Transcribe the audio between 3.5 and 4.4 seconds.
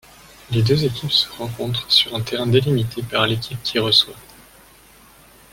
qui reçoit.